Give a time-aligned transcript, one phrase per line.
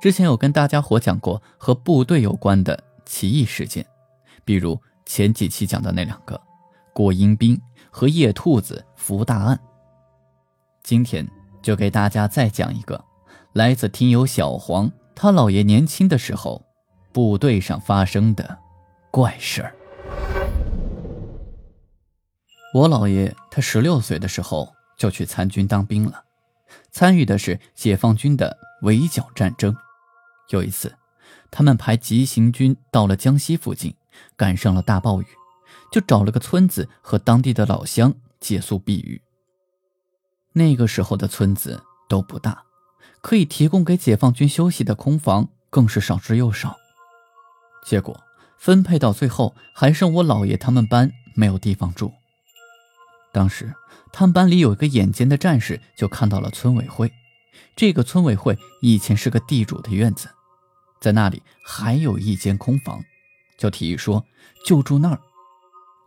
[0.00, 3.84] 之前有跟大家伙讲过和部队有关的奇异事件，
[4.44, 6.40] 比如前几期讲的那两个
[6.92, 7.60] 过阴兵
[7.90, 9.58] 和夜兔子伏大案。
[10.82, 11.26] 今天
[11.62, 13.02] 就给大家再讲一个
[13.54, 16.62] 来自听友小黄，他姥爷年轻的时候
[17.12, 18.58] 部队上发生的
[19.10, 19.74] 怪事儿。
[22.74, 26.22] 我姥爷他十六岁的时候就去参军当兵了，
[26.92, 29.74] 参与的是解放军的围剿战争。
[30.50, 30.96] 有一次，
[31.50, 33.94] 他们排急行军到了江西附近，
[34.36, 35.26] 赶上了大暴雨，
[35.90, 39.22] 就找了个村子和当地的老乡借宿避雨。
[40.52, 42.64] 那个时候的村子都不大，
[43.20, 46.76] 可以提供给解放军休息的空房更是少之又少。
[47.84, 48.18] 结果
[48.58, 52.12] 分配到最后，还剩我姥爷他们班没有地方住。
[53.32, 53.74] 当时
[54.12, 57.12] 他们班里有一个眼尖的战士，就看到了村委会。
[57.74, 60.28] 这个村委会以前是个地主的院子。
[61.00, 63.02] 在那里还有一间空房，
[63.56, 64.24] 就提议说
[64.64, 65.20] 就住那儿。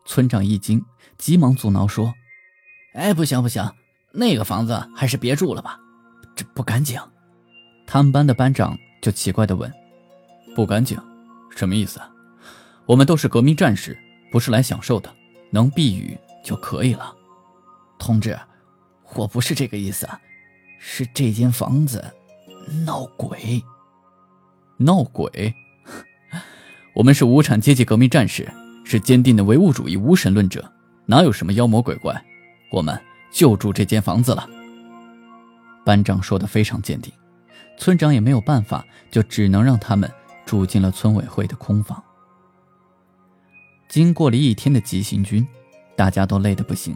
[0.05, 0.83] 村长一惊，
[1.17, 2.13] 急忙阻挠说
[2.95, 3.71] ：“哎，不行不行，
[4.11, 5.79] 那个房子还是别住了吧，
[6.35, 6.99] 这不干净。”
[7.85, 9.71] 他们班的班长就奇怪地问
[10.55, 10.99] ：“不干净？
[11.55, 12.01] 什么意思？
[12.85, 13.97] 我们都是革命战士，
[14.31, 15.13] 不是来享受的，
[15.51, 17.15] 能避雨就可以了。”
[17.99, 18.39] 同志，
[19.13, 20.09] 我不是这个意思，
[20.79, 22.03] 是这间房子
[22.85, 23.63] 闹鬼。
[24.81, 25.53] 闹鬼！
[26.93, 28.49] 我们是无产阶级革命战士，
[28.85, 30.71] 是坚定的唯物主义无神论者，
[31.05, 32.23] 哪有什么妖魔鬼怪？
[32.71, 32.97] 我们
[33.29, 34.49] 就住这间房子了。
[35.83, 37.11] 班长说的非常坚定，
[37.77, 40.09] 村长也没有办法，就只能让他们
[40.45, 42.01] 住进了村委会的空房。
[43.89, 45.45] 经过了一天的急行军，
[45.97, 46.95] 大家都累得不行，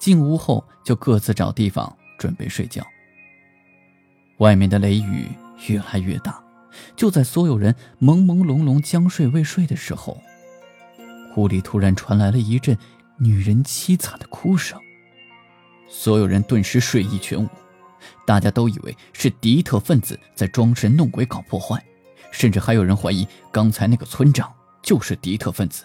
[0.00, 2.84] 进屋后就各自找地方准备睡觉。
[4.38, 5.28] 外面的雷雨
[5.68, 6.42] 越来越大。
[6.96, 10.20] 就在所有人朦朦胧胧将睡未睡的时候，
[11.36, 12.76] 屋里突然传来了一阵
[13.18, 14.80] 女人凄惨的哭声。
[15.88, 17.48] 所有人顿时睡意全无，
[18.24, 21.84] 大家都以为是敌特分子在装神弄鬼搞破坏，
[22.30, 24.52] 甚至还有人怀疑刚才那个村长
[24.82, 25.84] 就是敌特分子。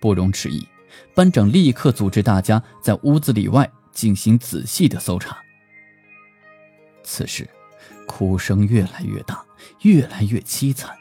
[0.00, 0.66] 不容迟疑，
[1.14, 5.38] 班长立刻组织大家在屋子里外进行仔细的搜查。
[7.04, 7.48] 此时。
[8.14, 9.42] 哭声越来越大，
[9.80, 10.94] 越来越凄惨，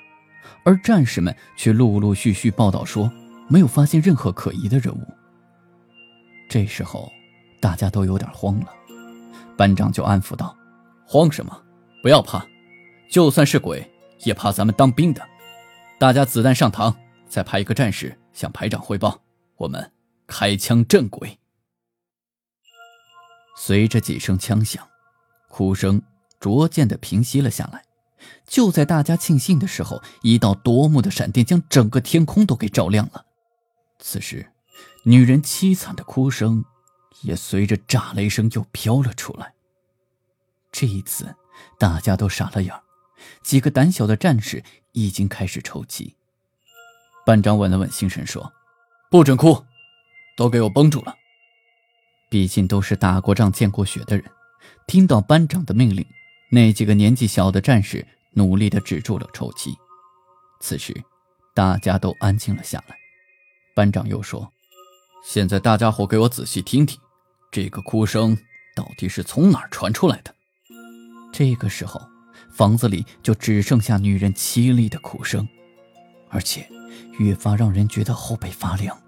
[0.64, 3.12] 而战士们却陆陆续续报道说
[3.50, 5.06] 没有发现任何可疑的人物。
[6.50, 7.12] 这时候，
[7.60, 8.68] 大家都有点慌了，
[9.58, 10.58] 班长就安抚道
[11.06, 11.62] ：“慌什么？
[12.02, 12.48] 不要怕，
[13.10, 13.86] 就算是鬼
[14.20, 15.22] 也怕咱们当兵的。
[16.00, 16.96] 大家子弹上膛，
[17.28, 19.22] 再派一个战士向排长汇报，
[19.58, 19.92] 我们
[20.28, 21.38] 开枪镇鬼。”
[23.58, 24.88] 随着几声枪响，
[25.50, 26.02] 哭声。
[26.42, 27.86] 逐渐的平息了下来。
[28.46, 33.26] 就在大家庆幸的时候，一道夺目的闪电将整个天空都给照亮了。
[34.00, 34.52] 此时，
[35.06, 36.66] 女人凄惨的哭声
[37.22, 39.54] 也随着炸雷声又飘了出来。
[40.72, 41.36] 这一次，
[41.80, 42.74] 大家都傻了眼
[43.44, 44.64] 几个胆小的战士
[44.94, 46.16] 已经开始抽泣。
[47.26, 48.52] 班长稳了稳心神说
[49.12, 49.64] ：“不准哭，
[50.36, 51.16] 都给我绷住了。”
[52.30, 54.26] 毕竟都是打过仗、见过血的人，
[54.88, 56.06] 听到班长的命令。
[56.54, 59.74] 那几个年纪小的战士努力地止住了抽泣。
[60.60, 60.94] 此时，
[61.56, 62.96] 大家都安静了下来。
[63.74, 64.52] 班长又说
[65.24, 67.00] ：“现在大家伙给我仔细听听，
[67.50, 68.38] 这个哭声
[68.76, 70.36] 到底是从哪儿传出来的？”
[71.32, 72.02] 这个时候，
[72.52, 75.48] 房子里就只剩下女人凄厉的哭声，
[76.28, 76.68] 而且
[77.18, 79.02] 越发让人觉得后背发凉。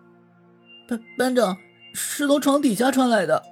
[0.88, 1.57] 班班长，
[1.94, 3.44] 是从床底下传来的。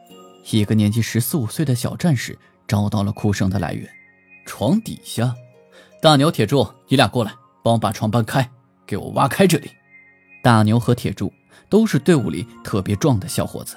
[0.49, 2.39] 一个年纪十四五岁的小战士。
[2.71, 3.85] 找到了哭声的来源，
[4.45, 5.35] 床底下。
[6.01, 8.49] 大牛、铁柱，你俩过来，帮我把床搬开，
[8.87, 9.69] 给我挖开这里。
[10.41, 11.33] 大牛和铁柱
[11.67, 13.75] 都是队伍里特别壮的小伙子，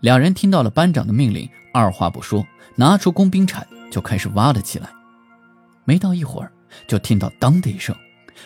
[0.00, 2.42] 两人听到了班长的命令，二话不说，
[2.74, 4.88] 拿出工兵铲就开始挖了起来。
[5.84, 6.50] 没到一会儿，
[6.88, 7.94] 就听到“当”的一声，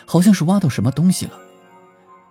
[0.05, 1.39] 好像是挖到什么东西了。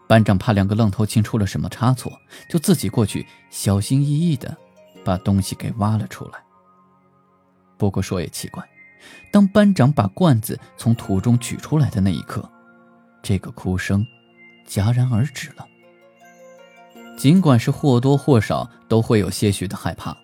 [0.06, 2.12] 班长怕两个愣头青出了什么差错，
[2.50, 4.54] 就自己过去，小心翼翼地
[5.02, 6.44] 把东西给挖了出来。
[7.76, 8.66] 不过说也奇怪，
[9.30, 12.48] 当班长把罐子从土中取出来的那一刻，
[13.22, 14.06] 这个哭声
[14.66, 15.66] 戛然而止了。
[17.16, 20.16] 尽管是或多或少都会有些许的害怕，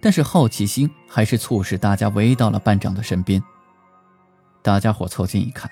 [0.00, 3.42] 但是好奇心还是促使大家围到了班长的身边。
[4.62, 5.70] 大家伙凑近一看，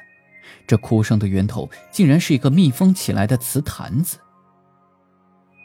[0.67, 4.19] 这哭声的源头竟然是一个密封起来的瓷坛子。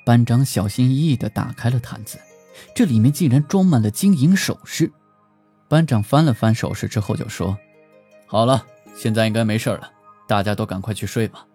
[0.05, 2.17] 班长小心翼翼地打开了坛子，
[2.73, 4.91] 这里面竟然装满了金银首饰。
[5.67, 7.57] 班长翻了翻首饰之后就说
[8.25, 8.65] ：“好了，
[8.95, 9.91] 现在应该没事了，
[10.27, 11.45] 大家都赶快去睡吧。”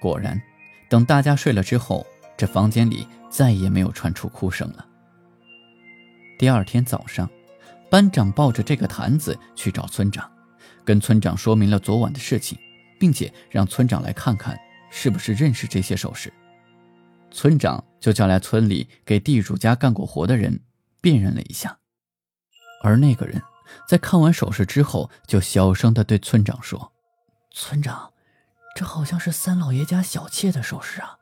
[0.00, 0.40] 果然，
[0.88, 2.06] 等大家睡了之后。
[2.34, 4.84] 这房间里再也没有传出哭声了。
[6.36, 7.30] 第二天早上，
[7.88, 10.28] 班长抱着这个坛子去找村长，
[10.84, 12.58] 跟村长说明了昨晚的事情，
[12.98, 14.58] 并且让村长来看看
[14.90, 16.32] 是不是认识这些首饰。
[17.30, 20.58] 村长就叫来村里给地主家干过活的人
[21.00, 21.78] 辨认了一下，
[22.82, 23.40] 而那个人
[23.88, 26.92] 在看完首饰之后，就小声的对村长说
[27.50, 28.12] ：“村长，
[28.76, 31.16] 这好像是三老爷家小妾的首饰啊。”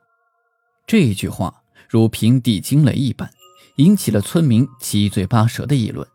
[0.87, 3.31] 这一句话如平地惊雷一般，
[3.77, 6.05] 引起了村民七嘴八舌的议论，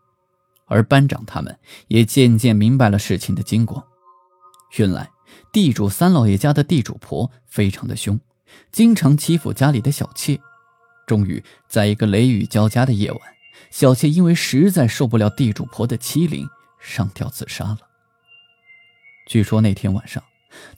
[0.65, 1.57] 而班长他们
[1.87, 3.87] 也渐渐明白了事情的经过。
[4.77, 5.09] 原来，
[5.51, 8.19] 地主三老爷家的地主婆非常的凶，
[8.71, 10.39] 经常欺负家里的小妾。
[11.07, 13.21] 终于，在一个雷雨交加的夜晚，
[13.69, 16.47] 小妾因为实在受不了地主婆的欺凌，
[16.79, 17.79] 上吊自杀了。
[19.27, 20.23] 据说那天晚上，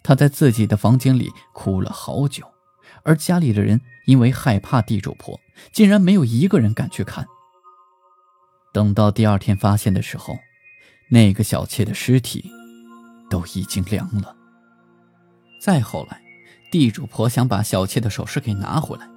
[0.02, 2.44] 她在自己的房间里哭了好久。
[3.04, 5.40] 而家里的人因为害怕地主婆，
[5.72, 7.26] 竟然没有一个人敢去看。
[8.74, 10.38] 等到第二天发现的时候，
[11.10, 12.52] 那个小妾的尸体
[13.30, 14.36] 都已经凉了。
[15.62, 16.22] 再后来，
[16.72, 19.08] 地主婆想把小妾的首饰给拿回来，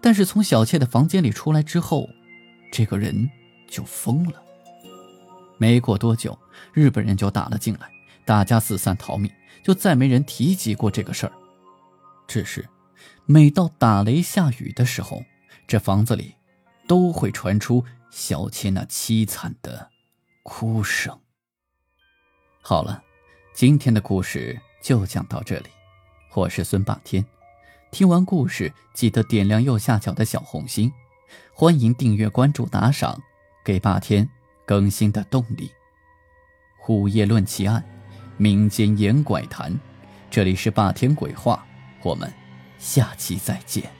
[0.00, 2.08] 但是从小妾的房间里出来之后，
[2.70, 3.28] 这个人
[3.68, 4.42] 就疯了。
[5.56, 6.38] 没过多久，
[6.72, 7.90] 日本人就打了进来，
[8.24, 9.30] 大家四散逃命，
[9.64, 11.32] 就再没人提及过这个事儿。
[12.26, 12.68] 只是。
[13.30, 15.22] 每到打雷下雨的时候，
[15.66, 16.34] 这房子里
[16.86, 19.90] 都会传出小妾那凄惨的
[20.42, 21.16] 哭声。
[22.62, 23.02] 好了，
[23.52, 25.66] 今天的故事就讲到这里。
[26.34, 27.22] 我是孙霸天，
[27.90, 30.90] 听完故事记得点亮右下角的小红心，
[31.60, 33.20] 欢迎订阅、关注、打赏，
[33.64, 34.28] 给霸天
[34.64, 35.72] 更新的动力。
[36.86, 37.84] 午夜论奇案，
[38.36, 39.76] 民间言怪谈，
[40.30, 41.66] 这里是霸天鬼话，
[42.04, 42.32] 我们。
[42.78, 43.97] 下期再见。